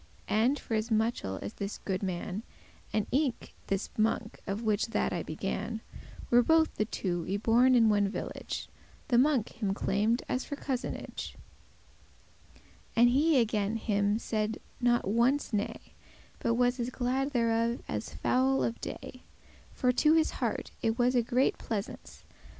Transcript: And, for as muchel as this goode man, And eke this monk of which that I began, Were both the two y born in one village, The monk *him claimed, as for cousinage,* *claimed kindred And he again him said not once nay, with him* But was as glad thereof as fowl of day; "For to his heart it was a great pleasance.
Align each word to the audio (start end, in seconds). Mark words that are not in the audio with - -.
And, 0.29 0.57
for 0.57 0.73
as 0.73 0.89
muchel 0.89 1.37
as 1.43 1.53
this 1.53 1.77
goode 1.85 2.01
man, 2.01 2.41
And 2.91 3.05
eke 3.11 3.53
this 3.67 3.91
monk 3.99 4.39
of 4.47 4.63
which 4.63 4.87
that 4.87 5.13
I 5.13 5.21
began, 5.21 5.81
Were 6.31 6.41
both 6.41 6.73
the 6.73 6.85
two 6.85 7.23
y 7.29 7.37
born 7.37 7.75
in 7.75 7.87
one 7.87 8.07
village, 8.09 8.67
The 9.09 9.19
monk 9.19 9.49
*him 9.61 9.75
claimed, 9.75 10.23
as 10.27 10.43
for 10.43 10.55
cousinage,* 10.55 11.35
*claimed 11.35 11.37
kindred 12.55 12.67
And 12.95 13.09
he 13.09 13.39
again 13.39 13.75
him 13.75 14.17
said 14.17 14.57
not 14.79 15.07
once 15.07 15.53
nay, 15.53 15.67
with 15.69 15.85
him* 15.85 15.91
But 16.39 16.53
was 16.55 16.79
as 16.79 16.89
glad 16.89 17.29
thereof 17.29 17.83
as 17.87 18.15
fowl 18.15 18.63
of 18.63 18.81
day; 18.81 19.21
"For 19.71 19.91
to 19.91 20.13
his 20.13 20.31
heart 20.31 20.71
it 20.81 20.97
was 20.97 21.13
a 21.13 21.21
great 21.21 21.59
pleasance. 21.59 22.23